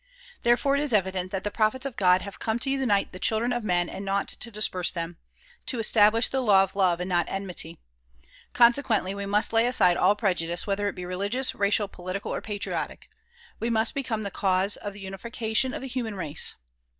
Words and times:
Therefore 0.41 0.73
it 0.75 0.81
is 0.81 0.93
evident 0.93 1.31
that 1.31 1.43
the 1.43 1.51
prophets 1.51 1.85
of 1.85 1.95
God 1.95 2.23
have 2.23 2.39
come 2.39 2.57
to 2.57 2.71
unite 2.71 3.11
the 3.11 3.19
children 3.19 3.53
of 3.53 3.63
men 3.63 3.87
and 3.87 4.03
not 4.03 4.27
to 4.29 4.49
disperse 4.49 4.89
them; 4.89 5.17
to 5.67 5.77
establish 5.77 6.27
the 6.27 6.41
law 6.41 6.63
of 6.63 6.75
love 6.75 6.99
and 6.99 7.07
not 7.07 7.27
enmity. 7.29 7.77
Consequently 8.51 9.13
we 9.13 9.27
must 9.27 9.53
lay 9.53 9.67
aside 9.67 9.97
all 9.97 10.15
prejudice 10.15 10.65
whether 10.65 10.87
it 10.87 10.95
be 10.95 11.05
religious, 11.05 11.53
racial, 11.53 11.87
political 11.87 12.33
or 12.33 12.41
patriotic; 12.41 13.09
we 13.59 13.69
must 13.69 13.93
become 13.93 14.23
the 14.23 14.31
cause 14.31 14.75
of 14.75 14.93
the 14.93 14.99
unification 15.01 15.71
of 15.71 15.83
the 15.83 15.87
human 15.87 16.15
race. 16.15 16.55